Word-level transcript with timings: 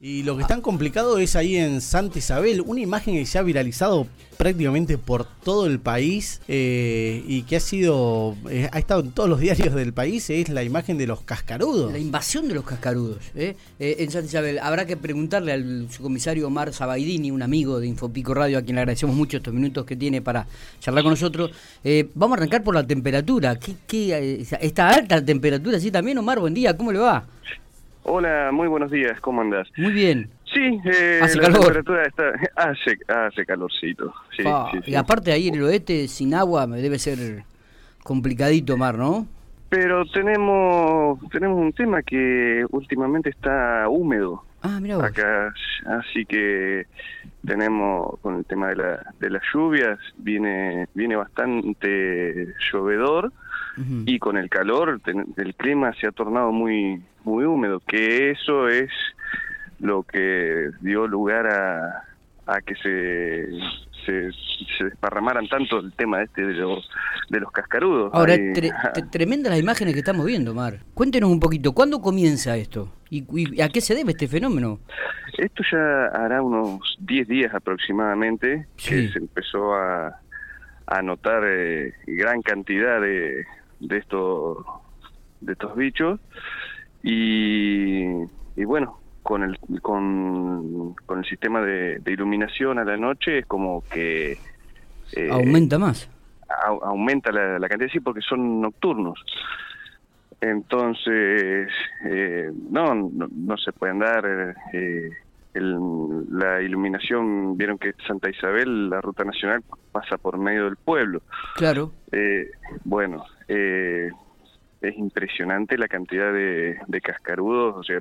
Y 0.00 0.22
lo 0.22 0.36
que 0.36 0.42
es 0.42 0.48
tan 0.48 0.60
complicado 0.60 1.18
es 1.18 1.34
ahí 1.34 1.56
en 1.56 1.80
Santa 1.80 2.20
Isabel, 2.20 2.62
una 2.64 2.78
imagen 2.78 3.16
que 3.16 3.26
se 3.26 3.36
ha 3.36 3.42
viralizado 3.42 4.06
prácticamente 4.36 4.96
por 4.96 5.24
todo 5.24 5.66
el 5.66 5.80
país 5.80 6.40
eh, 6.46 7.24
y 7.26 7.42
que 7.42 7.56
ha 7.56 7.60
sido, 7.60 8.36
eh, 8.48 8.68
ha 8.70 8.78
estado 8.78 9.00
en 9.00 9.10
todos 9.10 9.28
los 9.28 9.40
diarios 9.40 9.74
del 9.74 9.92
país, 9.92 10.30
es 10.30 10.50
la 10.50 10.62
imagen 10.62 10.98
de 10.98 11.08
los 11.08 11.22
cascarudos. 11.22 11.90
La 11.90 11.98
invasión 11.98 12.46
de 12.46 12.54
los 12.54 12.64
cascarudos 12.64 13.18
¿eh? 13.34 13.56
Eh, 13.80 13.96
en 13.98 14.08
Santa 14.12 14.28
Isabel. 14.28 14.60
Habrá 14.60 14.86
que 14.86 14.96
preguntarle 14.96 15.50
al 15.50 15.90
subcomisario 15.90 16.46
Omar 16.46 16.72
Sabaidini, 16.72 17.32
un 17.32 17.42
amigo 17.42 17.80
de 17.80 17.88
Infopico 17.88 18.34
Radio, 18.34 18.58
a 18.58 18.62
quien 18.62 18.76
le 18.76 18.82
agradecemos 18.82 19.16
mucho 19.16 19.38
estos 19.38 19.52
minutos 19.52 19.84
que 19.84 19.96
tiene 19.96 20.22
para 20.22 20.46
charlar 20.78 21.02
con 21.02 21.10
nosotros. 21.10 21.50
Vamos 22.14 22.36
a 22.36 22.38
arrancar 22.38 22.62
por 22.62 22.76
la 22.76 22.86
temperatura. 22.86 23.58
¿Qué, 23.58 23.74
qué, 23.84 24.46
¿Está 24.60 24.90
alta 24.90 25.24
temperatura? 25.24 25.80
Sí, 25.80 25.90
también, 25.90 26.18
Omar, 26.18 26.38
buen 26.38 26.54
día, 26.54 26.76
¿cómo 26.76 26.92
le 26.92 27.00
va? 27.00 27.26
Hola, 28.10 28.48
muy 28.52 28.68
buenos 28.68 28.90
días, 28.90 29.20
¿cómo 29.20 29.42
andás? 29.42 29.68
Muy 29.76 29.92
bien. 29.92 30.30
Sí, 30.52 30.80
eh, 30.84 31.20
Hace 31.22 31.36
la 31.36 31.42
calor. 31.42 31.60
temperatura 31.60 32.06
está... 32.06 32.32
Hace, 32.56 32.96
hace 33.06 33.44
calorcito, 33.44 34.14
sí, 34.34 34.44
Ah, 34.46 34.68
sí, 34.72 34.78
sí. 34.84 34.92
Y 34.92 34.94
aparte 34.94 35.30
ahí 35.30 35.48
en 35.48 35.56
el 35.56 35.64
oeste, 35.64 36.08
sin 36.08 36.32
agua, 36.34 36.66
me 36.66 36.78
debe 36.80 36.98
ser 36.98 37.44
complicadito, 38.02 38.74
Omar, 38.74 38.96
¿no? 38.96 39.26
Pero 39.68 40.06
tenemos 40.06 41.18
tenemos 41.30 41.58
un 41.58 41.74
tema 41.74 42.02
que 42.02 42.64
últimamente 42.70 43.28
está 43.28 43.86
húmedo 43.90 44.42
Ah, 44.62 44.78
mira 44.80 44.96
vos. 44.96 45.04
acá, 45.04 45.52
así 45.86 46.24
que 46.24 46.86
tenemos 47.46 48.18
con 48.20 48.38
el 48.38 48.44
tema 48.46 48.68
de, 48.68 48.76
la, 48.76 49.14
de 49.20 49.28
las 49.30 49.42
lluvias, 49.52 49.98
viene 50.16 50.88
viene 50.94 51.16
bastante 51.16 52.54
llovedor 52.72 53.30
Y 54.06 54.18
con 54.18 54.36
el 54.36 54.48
calor 54.48 55.00
el 55.36 55.54
clima 55.54 55.92
se 56.00 56.06
ha 56.06 56.12
tornado 56.12 56.52
muy 56.52 57.02
muy 57.24 57.44
húmedo, 57.44 57.80
que 57.80 58.30
eso 58.30 58.68
es 58.68 58.90
lo 59.80 60.02
que 60.02 60.70
dio 60.80 61.06
lugar 61.06 61.46
a, 61.46 62.04
a 62.46 62.60
que 62.62 62.74
se, 62.76 63.48
se, 64.06 64.30
se 64.78 64.84
desparramaran 64.84 65.46
tanto 65.48 65.78
el 65.80 65.92
tema 65.92 66.22
este 66.22 66.44
de 66.46 66.54
los, 66.54 66.88
de 67.28 67.40
los 67.40 67.52
cascarudos. 67.52 68.10
Ahora, 68.14 68.34
tre- 68.34 68.72
tre- 68.94 69.10
tremendas 69.10 69.50
las 69.50 69.60
imágenes 69.60 69.92
que 69.94 70.00
estamos 70.00 70.24
viendo, 70.26 70.52
Omar. 70.52 70.78
Cuéntenos 70.94 71.30
un 71.30 71.38
poquito, 71.38 71.72
¿cuándo 71.72 72.00
comienza 72.00 72.56
esto? 72.56 72.92
¿Y, 73.10 73.24
y 73.56 73.60
a 73.60 73.68
qué 73.68 73.80
se 73.80 73.94
debe 73.94 74.12
este 74.12 74.26
fenómeno? 74.26 74.80
Esto 75.36 75.62
ya 75.70 76.06
hará 76.06 76.42
unos 76.42 76.80
10 77.00 77.28
días 77.28 77.54
aproximadamente 77.54 78.66
Sí. 78.76 78.90
que 78.90 79.08
se 79.12 79.18
empezó 79.18 79.74
a, 79.74 80.18
a 80.86 81.02
notar 81.02 81.42
eh, 81.46 81.92
gran 82.06 82.42
cantidad 82.42 83.00
de, 83.00 83.44
de 83.80 83.98
estos 83.98 84.58
de 85.40 85.52
estos 85.52 85.76
bichos 85.76 86.20
y, 87.02 88.02
y 88.56 88.64
bueno 88.64 88.98
con 89.22 89.42
el 89.42 89.56
con, 89.82 90.94
con 91.06 91.18
el 91.18 91.24
sistema 91.24 91.60
de, 91.60 91.98
de 92.00 92.12
iluminación 92.12 92.78
a 92.78 92.84
la 92.84 92.96
noche 92.96 93.38
es 93.38 93.46
como 93.46 93.82
que 93.90 94.32
eh, 95.16 95.28
¿Aumenta 95.30 95.78
más? 95.78 96.10
au- 96.66 96.82
aumenta 96.82 97.30
la, 97.30 97.58
la 97.58 97.68
cantidad 97.68 97.90
sí 97.90 98.00
porque 98.00 98.20
son 98.22 98.60
nocturnos 98.60 99.22
entonces 100.40 101.68
eh, 102.04 102.50
no, 102.70 102.94
no 102.94 103.28
no 103.30 103.56
se 103.56 103.72
pueden 103.72 103.98
dar 103.98 104.54
eh, 104.72 105.10
el- 105.54 106.26
la 106.30 106.60
iluminación 106.62 107.56
vieron 107.56 107.78
que 107.78 107.94
Santa 108.06 108.30
Isabel 108.30 108.90
la 108.90 109.00
ruta 109.00 109.24
nacional 109.24 109.62
pasa 109.92 110.16
por 110.18 110.38
medio 110.38 110.64
del 110.64 110.76
pueblo 110.76 111.22
Claro. 111.56 111.92
eh, 112.12 112.50
bueno 112.84 113.24
eh, 113.48 114.10
es 114.80 114.96
impresionante 114.96 115.76
la 115.78 115.88
cantidad 115.88 116.32
de, 116.32 116.78
de 116.86 117.00
cascarudos 117.00 117.76
o 117.76 117.82
sea 117.82 118.00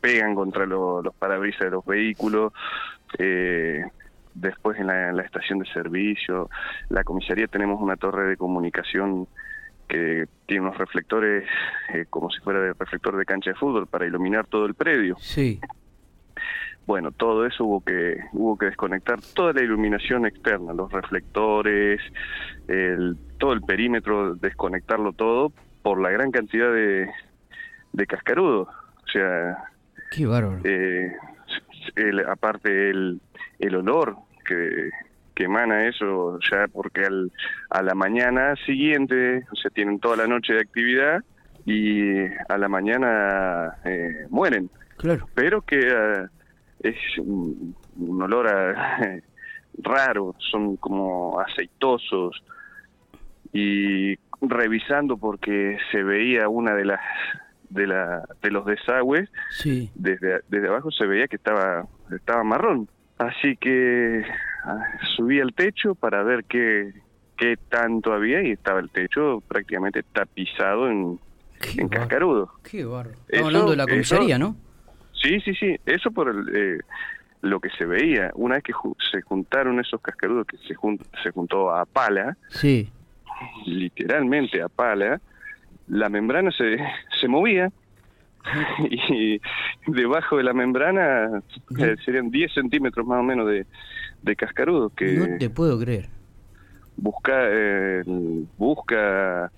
pegan 0.00 0.34
contra 0.34 0.66
lo- 0.66 1.00
los 1.02 1.14
parabrisas 1.14 1.60
de 1.60 1.70
los 1.70 1.84
vehículos 1.84 2.52
eh, 3.18 3.84
después 4.34 4.78
en 4.78 4.86
la, 4.88 5.08
en 5.10 5.16
la 5.16 5.22
estación 5.22 5.58
de 5.60 5.66
servicio 5.72 6.50
la 6.88 7.04
comisaría 7.04 7.46
tenemos 7.46 7.80
una 7.80 7.96
torre 7.96 8.28
de 8.28 8.36
comunicación 8.36 9.26
que 9.88 10.26
tiene 10.46 10.62
unos 10.62 10.78
reflectores 10.78 11.44
eh, 11.92 12.06
como 12.08 12.30
si 12.30 12.38
fuera 12.40 12.60
de 12.60 12.72
reflector 12.74 13.16
de 13.16 13.24
cancha 13.24 13.50
de 13.50 13.56
fútbol 13.56 13.86
para 13.88 14.06
iluminar 14.06 14.46
todo 14.46 14.66
el 14.66 14.74
predio 14.74 15.16
Sí. 15.18 15.60
Bueno, 16.90 17.12
todo 17.12 17.46
eso 17.46 17.64
hubo 17.64 17.80
que 17.84 18.18
hubo 18.32 18.58
que 18.58 18.66
desconectar 18.66 19.20
toda 19.34 19.52
la 19.52 19.62
iluminación 19.62 20.26
externa, 20.26 20.72
los 20.72 20.90
reflectores, 20.90 22.00
el, 22.66 23.16
todo 23.38 23.52
el 23.52 23.60
perímetro, 23.62 24.34
desconectarlo 24.34 25.12
todo 25.12 25.52
por 25.82 26.00
la 26.00 26.10
gran 26.10 26.32
cantidad 26.32 26.72
de, 26.72 27.08
de 27.92 28.06
cascarudos. 28.06 28.66
O 28.68 29.08
sea, 29.12 29.56
Qué 30.10 30.26
bárbaro. 30.26 30.58
eh, 30.64 31.12
el- 31.94 32.28
aparte 32.28 32.90
el, 32.90 33.20
el 33.60 33.74
olor 33.76 34.16
que, 34.44 34.90
que 35.36 35.44
emana 35.44 35.86
eso, 35.86 36.40
ya 36.50 36.66
porque 36.72 37.04
al, 37.04 37.30
a 37.70 37.82
la 37.82 37.94
mañana 37.94 38.56
siguiente, 38.66 39.44
o 39.52 39.54
sea, 39.54 39.70
tienen 39.70 40.00
toda 40.00 40.16
la 40.16 40.26
noche 40.26 40.54
de 40.54 40.60
actividad 40.60 41.20
y 41.64 42.18
a 42.48 42.58
la 42.58 42.68
mañana 42.68 43.76
eh, 43.84 44.26
mueren 44.28 44.68
Claro. 44.96 45.28
pero 45.34 45.62
que 45.62 45.78
es 46.80 46.96
un, 47.18 47.74
un 47.96 48.22
olor 48.22 48.48
a- 48.48 49.20
raro, 49.82 50.34
son 50.38 50.76
como 50.76 51.38
aceitosos 51.40 52.42
y 53.52 54.16
revisando 54.40 55.16
porque 55.16 55.78
se 55.92 56.02
veía 56.02 56.48
una 56.48 56.74
de 56.74 56.84
las 56.84 57.00
de 57.68 57.86
la 57.86 58.24
de 58.42 58.50
los 58.50 58.64
desagües 58.66 59.28
Sí. 59.50 59.90
desde 59.94 60.40
desde 60.48 60.68
abajo 60.68 60.90
se 60.90 61.06
veía 61.06 61.28
que 61.28 61.36
estaba 61.36 61.86
estaba 62.10 62.42
marrón 62.42 62.88
así 63.18 63.56
que 63.56 64.24
ah, 64.64 64.82
subí 65.16 65.40
al 65.40 65.52
techo 65.54 65.94
para 65.94 66.22
ver 66.22 66.44
qué 66.44 66.92
qué 67.36 67.56
tanto 67.68 68.12
había 68.12 68.42
y 68.42 68.52
estaba 68.52 68.80
el 68.80 68.90
techo 68.90 69.42
prácticamente 69.46 70.02
tapizado 70.02 70.90
en, 70.90 71.18
Qué 71.60 71.80
en 71.82 71.88
cascarudo 71.88 72.50
Qué. 72.62 73.08
Eso- 73.08 73.18
Estamos 73.28 73.46
hablando 73.46 73.70
de 73.72 73.76
la 73.76 73.84
eso- 73.84 73.90
comisaría, 73.90 74.38
¿no? 74.38 74.56
Sí, 75.22 75.40
sí, 75.40 75.54
sí, 75.54 75.76
eso 75.86 76.10
por 76.10 76.28
el, 76.28 76.56
eh, 76.56 76.78
lo 77.42 77.60
que 77.60 77.70
se 77.70 77.84
veía. 77.86 78.30
Una 78.34 78.54
vez 78.56 78.64
que 78.64 78.72
ju- 78.72 78.96
se 79.10 79.20
juntaron 79.22 79.78
esos 79.80 80.00
cascarudos, 80.00 80.46
que 80.46 80.56
se, 80.58 80.74
jun- 80.74 81.00
se 81.22 81.30
juntó 81.30 81.74
a 81.74 81.84
pala, 81.86 82.36
Sí. 82.48 82.90
literalmente 83.66 84.62
a 84.62 84.68
pala, 84.68 85.20
la 85.88 86.08
membrana 86.08 86.50
se, 86.52 86.76
se 87.20 87.28
movía 87.28 87.70
y 88.90 89.40
debajo 89.86 90.36
de 90.38 90.44
la 90.44 90.52
membrana 90.52 91.42
eh, 91.78 91.96
serían 92.04 92.30
10 92.30 92.52
centímetros 92.54 93.06
más 93.06 93.20
o 93.20 93.22
menos 93.22 93.46
de, 93.48 93.66
de 94.22 94.36
cascarudo 94.36 94.90
que 94.90 95.12
No 95.12 95.38
te 95.38 95.50
puedo 95.50 95.78
creer. 95.78 96.08
busca 96.96 97.32
eh, 97.48 98.02
busca 98.56 99.50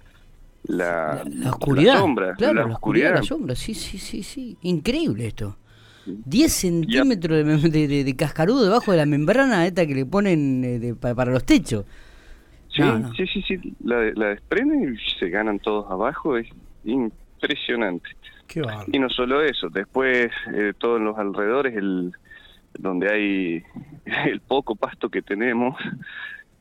la, 0.65 1.23
La, 1.25 1.31
la 1.45 1.51
oscuridad. 1.51 1.99
sombra, 1.99 2.35
claro, 2.35 2.67
la, 2.69 2.75
oscuridad. 2.75 3.15
la 3.17 3.23
sombra. 3.23 3.55
Sí, 3.55 3.75
sí, 3.75 3.99
sí, 3.99 4.23
sí. 4.23 4.57
Increíble 4.63 5.27
esto. 5.27 5.57
10 6.07 6.53
centímetros 6.53 7.45
de, 7.63 7.69
de, 7.71 7.89
de- 7.89 8.05
de 8.05 8.17
cascarudo 8.17 8.65
debajo 8.65 8.91
de 8.91 8.99
la 8.99 9.07
membrana 9.07 9.67
esta 9.67 9.87
que 9.87 9.95
le 9.95 10.05
ponen 10.07 10.65
eh, 10.65 10.79
de- 10.81 10.95
pa- 10.97 11.15
para 11.15 11.31
los 11.33 11.45
techos. 11.45 11.85
Sí, 12.75 12.81
No, 12.83 12.99
no. 12.99 13.13
sí, 13.15 13.27
sí, 13.27 13.43
sí, 13.47 13.75
la, 13.85 14.11
la 14.15 14.29
desprenden 14.29 14.95
y 14.95 15.19
se 15.19 15.29
ganan 15.29 15.59
todos 15.61 15.91
abajo, 15.91 16.37
es 16.39 16.49
impresionante. 16.85 18.09
Qué. 18.49 18.63
Y 18.93 18.99
no 18.99 19.09
solo 19.11 19.43
eso, 19.43 19.69
después 19.69 20.31
eh, 20.55 20.73
todos 20.79 21.01
los 21.01 21.17
alrededores, 21.19 21.77
el, 21.77 22.13
donde 22.79 23.13
hay 23.13 23.63
el 24.31 24.41
poco 24.41 24.75
pasto 24.75 25.09
que 25.09 25.23
tenemos, 25.23 25.77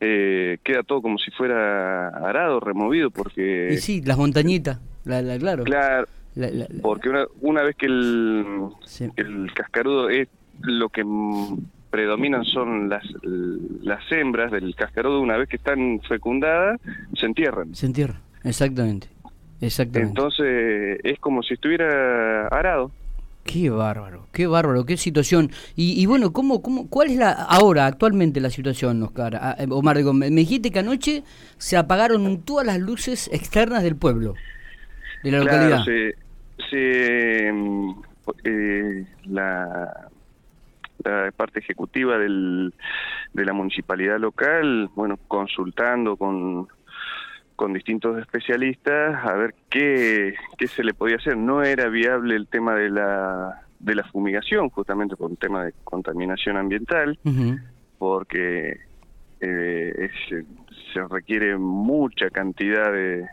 eh, 0.01 0.57
queda 0.63 0.83
todo 0.83 1.01
como 1.01 1.17
si 1.19 1.29
fuera 1.31 2.07
arado, 2.09 2.59
removido, 2.59 3.11
porque, 3.11 3.69
Y 3.73 3.77
sí, 3.77 4.01
las 4.01 4.17
montañitas. 4.17 4.79
La, 5.05 5.21
la- 5.21 5.37
claro. 5.37 5.63
claro, 5.63 6.07
La- 6.35 6.49
la- 6.49 6.67
la- 6.69 6.81
porque 6.81 7.09
una, 7.09 7.25
una 7.41 7.61
vez 7.63 7.75
que 7.75 7.85
el, 7.85 8.45
Sí. 8.85 9.07
el 9.15 9.53
cascarudo 9.53 10.09
es 10.09 10.27
lo 10.61 10.89
que 10.89 11.03
predominan 11.89 12.45
son 12.45 12.87
las, 12.89 13.03
las 13.83 13.99
hembras 14.11 14.51
del 14.51 14.73
cascarudo, 14.75 15.21
una 15.21 15.37
vez 15.37 15.49
que 15.49 15.57
están 15.57 15.99
fecundadas, 16.07 16.79
se 17.15 17.25
entierran. 17.25 17.75
Se 17.75 17.85
entierra. 17.85 18.21
Exactamente. 18.43 19.07
Exactamente. 19.59 20.09
Entonces 20.09 20.99
es 21.03 21.19
como 21.19 21.43
si 21.43 21.53
estuviera 21.55 22.47
arado. 22.47 22.91
Qué 23.43 23.69
bárbaro, 23.69 24.27
qué 24.31 24.45
bárbaro, 24.47 24.85
qué 24.85 24.97
situación. 24.97 25.51
Y, 25.75 26.01
y 26.01 26.05
bueno, 26.05 26.31
¿cómo, 26.31 26.61
cómo, 26.61 26.87
¿cuál 26.89 27.09
es 27.09 27.17
la 27.17 27.31
ahora, 27.31 27.87
actualmente 27.87 28.39
la 28.39 28.49
situación, 28.51 29.01
Oscar? 29.03 29.35
Ah, 29.35 29.55
eh, 29.57 29.65
Omar, 29.69 29.97
digo, 29.97 30.13
me, 30.13 30.29
me 30.29 30.41
dijiste 30.41 30.71
que 30.71 30.79
anoche 30.79 31.23
se 31.57 31.75
apagaron 31.75 32.41
todas 32.43 32.65
las 32.65 32.79
luces 32.79 33.29
externas 33.33 33.83
del 33.83 33.95
pueblo, 33.95 34.35
de 35.23 35.31
la 35.31 35.39
localidad. 35.39 35.83
Claro, 35.83 35.85
se, 35.85 36.15
se, 36.69 37.51
mm, 37.51 37.91
eh, 38.43 39.05
la, 39.25 40.07
la 41.03 41.31
parte 41.35 41.59
ejecutiva 41.59 42.17
del, 42.19 42.73
de 43.33 43.45
la 43.45 43.53
municipalidad 43.53 44.19
local, 44.19 44.89
bueno, 44.95 45.17
consultando 45.27 46.15
con 46.15 46.67
con 47.61 47.73
distintos 47.73 48.17
especialistas 48.17 49.23
a 49.23 49.35
ver 49.35 49.53
qué, 49.69 50.33
qué 50.57 50.65
se 50.65 50.83
le 50.83 50.95
podía 50.95 51.17
hacer. 51.17 51.37
No 51.37 51.61
era 51.61 51.89
viable 51.89 52.35
el 52.35 52.47
tema 52.47 52.73
de 52.73 52.89
la 52.89 53.61
de 53.79 53.93
la 53.93 54.03
fumigación, 54.05 54.69
justamente 54.69 55.15
por 55.15 55.29
un 55.29 55.37
tema 55.37 55.65
de 55.65 55.73
contaminación 55.83 56.57
ambiental, 56.57 57.19
porque 57.99 58.79
eh, 59.41 60.09
se 60.91 61.07
requiere 61.07 61.55
mucha 61.55 62.31
cantidad 62.31 62.91
de, 62.91 63.27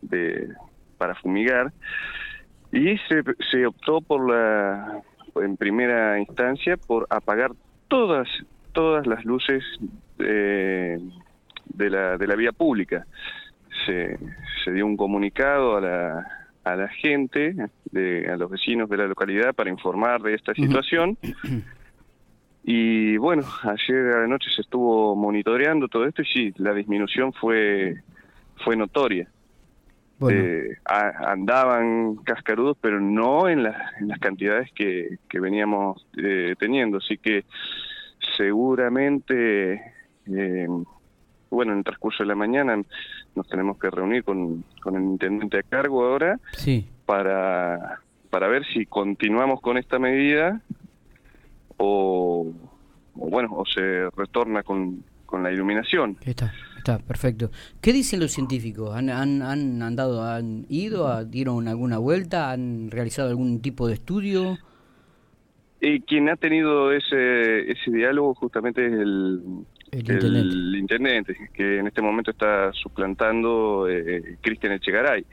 de 0.00 0.48
para 0.98 1.14
fumigar. 1.14 1.72
Y 2.72 2.98
se, 3.06 3.22
se 3.52 3.64
optó 3.64 4.00
por 4.00 4.28
la 4.28 5.02
en 5.36 5.56
primera 5.56 6.18
instancia 6.18 6.76
por 6.76 7.06
apagar 7.10 7.52
todas 7.86 8.26
todas 8.72 9.06
las 9.06 9.24
luces 9.24 9.62
eh, 10.18 10.98
de 11.66 11.90
la 11.90 12.18
de 12.18 12.26
la 12.26 12.34
vía 12.34 12.50
pública 12.50 13.06
se, 13.86 14.18
se 14.64 14.72
dio 14.72 14.86
un 14.86 14.96
comunicado 14.96 15.76
a 15.76 15.80
la 15.80 16.26
a 16.64 16.76
la 16.76 16.86
gente 16.88 17.56
de, 17.90 18.30
a 18.30 18.36
los 18.36 18.48
vecinos 18.48 18.88
de 18.88 18.96
la 18.96 19.06
localidad 19.06 19.52
para 19.52 19.68
informar 19.68 20.22
de 20.22 20.34
esta 20.34 20.54
situación. 20.54 21.18
Y 22.64 23.16
bueno 23.16 23.42
ayer 23.64 24.14
a 24.14 24.20
la 24.20 24.26
noche 24.28 24.48
se 24.54 24.62
estuvo 24.62 25.16
monitoreando 25.16 25.88
todo 25.88 26.06
esto 26.06 26.22
y 26.22 26.26
sí 26.26 26.54
la 26.58 26.72
disminución 26.72 27.32
fue 27.32 27.96
fue 28.64 28.76
notoria. 28.76 29.28
Eh, 30.30 30.76
andaban 30.86 32.16
cascarudos, 32.16 32.76
pero 32.80 33.00
no 33.00 33.48
en, 33.48 33.60
en 33.60 34.08
las 34.08 34.18
cantidades 34.20 34.70
que, 34.72 35.18
que 35.28 35.40
veníamos 35.40 36.06
eh, 36.16 36.54
teniendo. 36.58 36.98
Así 36.98 37.18
que 37.18 37.44
seguramente, 38.36 39.82
eh, 40.26 40.68
bueno, 41.52 41.72
en 41.72 41.78
el 41.78 41.84
transcurso 41.84 42.22
de 42.22 42.28
la 42.28 42.34
mañana 42.34 42.82
nos 43.34 43.48
tenemos 43.48 43.78
que 43.78 43.90
reunir 43.90 44.24
con, 44.24 44.64
con 44.82 44.96
el 44.96 45.02
intendente 45.02 45.58
a 45.58 45.62
cargo 45.62 46.04
ahora 46.04 46.40
sí. 46.52 46.86
para, 47.06 48.00
para 48.30 48.48
ver 48.48 48.64
si 48.72 48.86
continuamos 48.86 49.60
con 49.60 49.76
esta 49.76 49.98
medida 49.98 50.60
o, 51.76 52.52
o 53.14 53.30
bueno, 53.30 53.50
o 53.52 53.64
se 53.66 54.08
retorna 54.16 54.62
con, 54.62 55.04
con 55.26 55.42
la 55.42 55.52
iluminación. 55.52 56.16
Está, 56.24 56.52
está, 56.76 56.98
perfecto. 56.98 57.50
¿Qué 57.80 57.92
dicen 57.92 58.20
los 58.20 58.32
científicos? 58.32 58.94
¿Han, 58.94 59.10
han, 59.10 59.42
han 59.42 59.82
andado, 59.82 60.24
han 60.24 60.66
ido, 60.68 61.24
dieron 61.24 61.68
alguna 61.68 61.98
vuelta, 61.98 62.50
han 62.50 62.90
realizado 62.90 63.28
algún 63.28 63.60
tipo 63.60 63.88
de 63.88 63.94
estudio? 63.94 64.58
Y 65.80 66.00
quien 66.02 66.28
ha 66.28 66.36
tenido 66.36 66.92
ese, 66.92 67.70
ese 67.70 67.90
diálogo 67.90 68.34
justamente 68.34 68.86
es 68.86 68.92
el, 68.92 69.42
el, 69.92 70.76
intendente. 70.76 71.36
que 71.52 71.78
en 71.78 71.86
este 71.86 72.00
momento 72.00 72.30
está 72.30 72.72
suplantando 72.72 73.86
eh, 73.88 74.38
Cristian 74.40 74.72
Echegaray. 74.72 75.24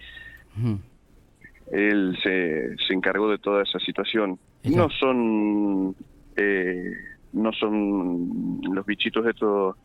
Él 1.71 2.17
se, 2.21 2.75
se 2.77 2.93
encargó 2.93 3.29
de 3.29 3.37
toda 3.37 3.63
esa 3.63 3.79
situación. 3.79 4.37
No 4.63 4.89
son 4.89 5.95
eh, 6.35 6.91
no 7.33 7.51
son 7.53 8.59
los 8.73 8.85
bichitos 8.85 9.25
estos 9.27 9.75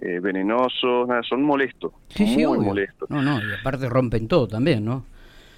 eh, 0.00 0.20
venenosos, 0.20 1.08
nada, 1.08 1.22
son 1.22 1.42
molestos. 1.42 1.92
Sí, 2.08 2.26
sí, 2.26 2.46
muy 2.46 2.58
molestos. 2.58 3.08
No, 3.10 3.22
no, 3.22 3.38
y 3.38 3.52
aparte 3.60 3.88
rompen 3.88 4.28
todo 4.28 4.48
también, 4.48 4.84
¿no? 4.84 5.04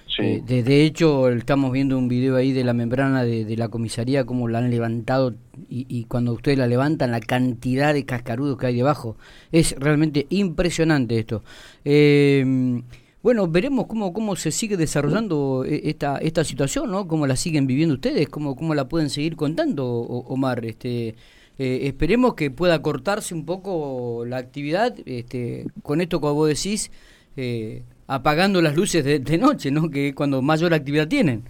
Sí. 0.07 0.43
Eh, 0.47 0.63
de, 0.63 0.85
hecho, 0.85 1.29
estamos 1.29 1.71
viendo 1.71 1.97
un 1.97 2.07
video 2.07 2.35
ahí 2.35 2.51
de 2.51 2.63
la 2.63 2.73
membrana 2.73 3.23
de, 3.23 3.57
la 3.57 3.69
comisaría, 3.69 4.25
cómo 4.25 4.47
la 4.47 4.59
han 4.59 4.69
levantado 4.69 5.35
y, 5.69 6.05
cuando 6.05 6.33
ustedes 6.33 6.57
la 6.57 6.67
levantan, 6.67 7.11
la 7.11 7.19
cantidad 7.19 7.93
de 7.93 8.05
cascarudos 8.05 8.57
que 8.57 8.67
hay 8.67 8.75
debajo. 8.75 9.17
Es 9.51 9.75
realmente 9.77 10.25
impresionante 10.29 11.19
esto. 11.19 11.43
Eh, 11.83 12.81
bueno, 13.21 13.47
veremos 13.47 13.87
cómo, 13.87 14.13
cómo 14.13 14.35
se 14.35 14.51
sigue 14.51 14.77
desarrollando 14.77 15.65
esta, 15.67 16.17
esta 16.19 16.43
situación, 16.43 16.89
¿no? 16.91 17.07
Cómo 17.07 17.27
la 17.27 17.35
siguen 17.35 17.67
viviendo 17.67 17.95
ustedes, 17.95 18.29
cómo, 18.29 18.55
cómo 18.55 18.73
la 18.73 18.87
pueden 18.87 19.09
seguir 19.09 19.35
contando, 19.35 19.85
Omar. 19.85 20.63
Este, 20.65 21.15
eh, 21.59 21.79
esperemos 21.87 22.35
que 22.35 22.51
pueda 22.51 22.81
cortarse 22.81 23.33
un 23.33 23.45
poco 23.45 24.23
la 24.25 24.37
actividad 24.37 24.95
este, 25.05 25.65
con 25.81 26.01
esto 26.01 26.21
que 26.21 26.27
vos 26.27 26.47
decís, 26.47 26.91
eh, 27.35 27.83
apagando 28.07 28.61
las 28.61 28.75
luces 28.75 29.03
de, 29.03 29.37
noche, 29.37 29.71
¿no? 29.71 29.89
Que 29.89 30.09
es 30.09 30.15
cuando 30.15 30.41
mayor 30.41 30.73
actividad 30.73 31.07
tienen. 31.07 31.43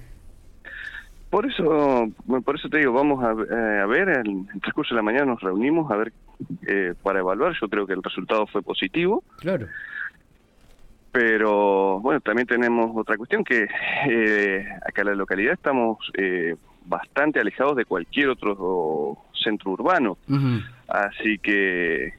Por 1.30 1.46
eso, 1.46 2.10
por 2.44 2.56
eso 2.56 2.70
te 2.70 2.78
digo, 2.78 2.94
vamos 2.94 3.24
a, 3.24 3.32
eh, 3.32 3.80
a 3.82 3.86
ver, 3.86 4.10
en 4.10 4.48
el 4.54 4.62
transcurso 4.62 4.96
de 4.96 5.00
la 5.00 5.04
mañana 5.04 5.26
nos 5.26 5.42
reunimos 5.42 5.92
a 5.92 5.98
ver 5.98 6.14
para 7.04 7.20
evaluar. 7.20 7.54
Yo 7.60 7.68
creo 7.68 7.86
que 7.86 7.94
el 7.94 8.04
resultado 8.04 8.48
fue 8.48 8.62
positivo. 8.62 9.24
Claro. 9.40 9.68
Pero 11.12 12.00
bueno, 12.00 12.22
también 12.22 12.48
tenemos 12.48 12.92
otra 12.96 13.18
cuestión 13.18 13.44
que 13.44 13.64
acá 14.86 15.02
en 15.02 15.08
la 15.08 15.16
localidad 15.16 15.54
estamos 15.54 15.98
bastante 16.86 17.40
alejados 17.40 17.76
de 17.76 17.86
cualquier 17.86 18.30
otro 18.30 19.18
centro 19.34 19.72
urbano. 19.72 20.18
Así 20.88 21.38
que 21.40 22.14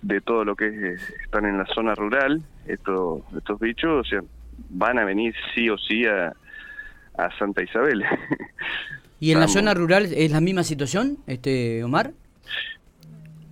de 0.00 0.20
todo 0.20 0.44
lo 0.44 0.56
que 0.56 0.94
están 1.24 1.46
en 1.46 1.58
la 1.58 1.66
zona 1.66 1.94
rural, 1.94 2.42
estos, 2.66 3.22
estos 3.36 3.60
bichos 3.60 4.06
o 4.06 4.08
sea, 4.08 4.20
van 4.70 4.98
a 4.98 5.04
venir 5.04 5.34
sí 5.54 5.68
o 5.68 5.76
sí 5.78 6.04
a, 6.06 6.34
a 7.16 7.38
Santa 7.38 7.62
Isabel. 7.62 8.02
¿Y 9.20 9.30
en 9.30 9.38
la 9.38 9.46
zona 9.46 9.72
rural 9.72 10.08
es 10.12 10.32
la 10.32 10.40
misma 10.40 10.64
situación, 10.64 11.18
este 11.28 11.84
Omar? 11.84 12.12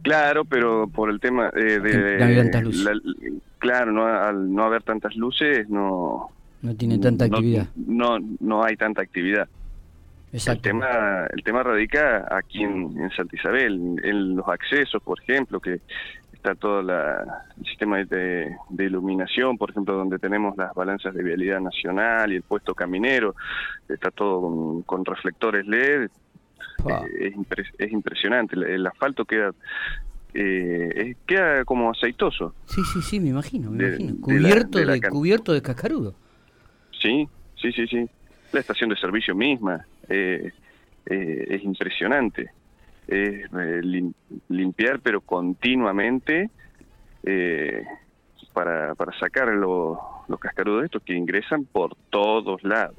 Claro, 0.02 0.44
pero 0.44 0.88
por 0.88 1.10
el 1.10 1.20
tema 1.20 1.50
eh, 1.54 1.78
de... 1.78 3.30
claro, 3.58 3.92
no, 3.92 4.04
al 4.04 4.52
no 4.52 4.64
haber 4.64 4.82
tantas 4.82 5.14
luces, 5.14 5.68
no... 5.68 6.30
No 6.62 6.74
tiene 6.74 6.98
tanta 6.98 7.26
actividad. 7.26 7.68
No, 7.76 8.18
no 8.40 8.64
hay 8.64 8.76
tanta 8.76 9.02
actividad. 9.02 9.48
El 10.32 10.60
tema, 10.60 11.26
el 11.32 11.42
tema 11.42 11.62
radica 11.64 12.26
aquí 12.30 12.62
en, 12.62 13.10
Santa 13.16 13.34
Isabel, 13.34 13.98
en 14.02 14.36
los 14.36 14.48
accesos, 14.48 15.02
por 15.02 15.20
ejemplo, 15.20 15.58
que 15.58 15.80
está 16.32 16.54
todo 16.54 16.82
la, 16.82 17.44
el 17.58 17.66
sistema 17.66 17.98
de, 18.04 18.56
iluminación, 18.78 19.58
por 19.58 19.70
ejemplo, 19.70 19.94
donde 19.94 20.18
tenemos 20.18 20.56
las 20.56 20.72
balanzas 20.72 21.14
de 21.14 21.22
vialidad 21.22 21.60
nacional 21.60 22.32
y 22.32 22.36
el 22.36 22.42
puesto 22.42 22.74
caminero, 22.74 23.34
está 23.88 24.10
todo 24.12 24.82
con, 24.86 25.04
reflectores 25.04 25.66
LED, 25.66 26.04
eh, 26.04 27.34
es, 27.78 27.92
impresionante, 27.92 28.54
el, 28.54 28.86
asfalto 28.86 29.24
queda 29.24 29.52
eh, 30.32 31.16
queda 31.26 31.64
como 31.64 31.90
aceitoso. 31.90 32.54
Sí, 32.66 32.82
sí, 32.84 33.02
sí, 33.02 33.20
me 33.20 33.30
imagino, 33.30 33.70
me 33.70 33.88
imagino. 33.88 34.20
Cubierto 34.20 34.78
de, 34.78 35.00
cubierto 35.02 35.52
de 35.52 35.60
cascarudo. 35.60 36.14
Sí, 37.00 37.28
sí, 37.60 37.72
sí, 37.72 37.86
sí. 37.88 38.08
La 38.52 38.60
estación 38.60 38.90
de 38.90 38.96
servicio 38.96 39.34
misma, 39.34 39.84
eh, 40.10 40.52
eh, 41.06 41.46
es 41.48 41.64
impresionante. 41.64 42.50
Es 43.08 43.46
eh, 43.52 43.80
limpiar, 44.48 45.00
pero 45.00 45.20
continuamente 45.20 46.50
para, 48.52 48.94
para 48.94 49.18
sacar 49.18 49.48
los, 49.48 49.98
los 50.28 50.40
cascarudos 50.40 50.84
estos 50.84 51.02
que 51.02 51.14
ingresan 51.14 51.64
por 51.64 51.96
todos 52.10 52.62
lados. 52.62 52.96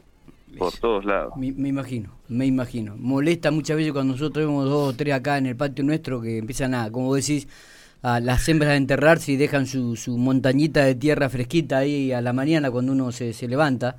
Por 0.57 0.73
todos 0.73 1.05
lados. 1.05 1.33
Me, 1.37 1.47
imagino, 1.47 2.09
me 2.27 2.45
imagino. 2.45 2.95
Molesta 2.97 3.51
muchas 3.51 3.77
veces 3.77 3.93
cuando 3.93 4.13
nosotros 4.13 4.45
vemos 4.45 4.65
dos 4.65 4.93
o 4.93 4.97
tres 4.97 5.13
acá 5.13 5.37
en 5.37 5.45
el 5.45 5.55
patio 5.55 5.83
nuestro 5.85 6.21
que 6.21 6.39
empiezan 6.39 6.73
a, 6.73 6.91
como 6.91 7.15
decís, 7.15 7.47
a 8.01 8.19
las 8.19 8.47
hembras 8.49 8.71
a 8.71 8.75
enterrarse 8.75 9.31
y 9.31 9.37
dejan 9.37 9.65
su, 9.65 9.95
su 9.95 10.17
montañita 10.17 10.83
de 10.83 10.95
tierra 10.95 11.29
fresquita 11.29 11.77
ahí 11.77 12.11
a 12.11 12.21
la 12.21 12.33
mañana 12.33 12.69
cuando 12.69 12.91
uno 12.91 13.11
se, 13.11 13.31
se 13.31 13.47
levanta. 13.47 13.95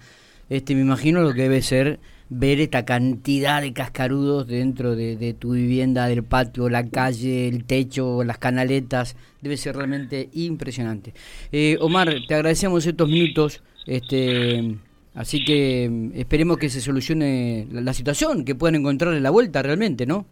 Este, 0.53 0.75
me 0.75 0.83
imagino 0.83 1.23
lo 1.23 1.33
que 1.33 1.45
debe 1.45 1.63
ser 1.63 1.99
ver 2.29 2.61
esta 2.61 2.85
cantidad 2.85 3.63
de 3.63 3.73
cascarudos 3.73 4.47
dentro 4.47 4.95
de, 4.95 5.35
tu 5.39 5.55
vivienda, 5.55 6.09
del 6.09 6.25
patio, 6.25 6.69
la 6.69 6.91
calle, 6.91 7.49
el 7.49 7.65
techo, 7.65 8.23
las 8.23 8.37
canaletas, 8.37 9.17
debe 9.41 9.57
ser 9.57 9.77
realmente 9.77 10.29
impresionante. 10.35 11.15
Eh, 11.53 11.79
Omar, 11.81 12.13
te 12.29 12.35
agradecemos 12.35 12.85
estos 12.85 13.09
minutos, 13.09 13.65
este, 13.87 14.77
así 15.15 15.43
que 15.43 15.89
mm, 15.91 16.11
esperemos 16.17 16.59
que 16.59 16.69
se 16.69 16.83
solucione 16.83 17.67
la, 17.73 17.95
situación, 17.95 18.45
que 18.45 18.55
puedan 18.55 18.75
encontrarle 18.75 19.21
la 19.21 19.31
vuelta 19.31 19.63
realmente, 19.63 20.05
¿no? 20.05 20.27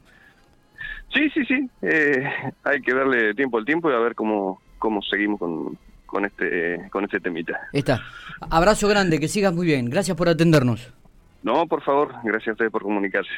Sí, 1.15 1.31
sí, 1.31 1.47
sí, 1.47 1.67
eh, 1.81 2.25
hay 2.65 2.83
que 2.83 2.93
darle 2.93 3.33
tiempo 3.33 3.57
al 3.57 3.65
tiempo 3.65 3.91
y 3.91 3.95
a 3.95 3.99
ver 3.99 4.15
cómo, 4.15 4.61
cómo 4.79 5.00
seguimos 5.00 5.39
con, 5.41 5.79
con 6.11 6.25
este 6.25 6.88
con 6.90 7.05
este 7.05 7.21
temita. 7.21 7.69
Está. 7.73 8.00
Abrazo 8.50 8.88
grande, 8.88 9.21
que 9.21 9.29
sigas 9.29 9.55
muy 9.55 9.67
bien. 9.67 9.88
Gracias 9.88 10.17
por 10.17 10.29
atendernos. 10.29 10.93
No, 11.43 11.67
por 11.67 11.83
favor, 11.83 12.14
gracias 12.23 12.49
a 12.49 12.52
ustedes 12.52 12.71
por 12.71 12.83
comunicarse. 12.83 13.31